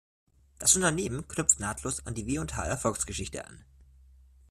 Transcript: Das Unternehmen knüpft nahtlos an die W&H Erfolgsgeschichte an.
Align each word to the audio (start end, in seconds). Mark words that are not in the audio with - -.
Das 0.57 0.75
Unternehmen 0.75 1.27
knüpft 1.27 1.59
nahtlos 1.59 2.07
an 2.07 2.15
die 2.15 2.25
W&H 2.25 2.65
Erfolgsgeschichte 2.65 3.45
an. 3.45 3.63